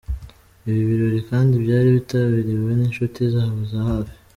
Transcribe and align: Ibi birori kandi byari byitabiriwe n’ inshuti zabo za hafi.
Ibi 0.69 0.81
birori 0.89 1.19
kandi 1.29 1.53
byari 1.63 1.87
byitabiriwe 1.95 2.71
n’ 2.75 2.81
inshuti 2.87 3.19
zabo 3.33 3.59
za 3.71 3.79
hafi. 3.89 4.15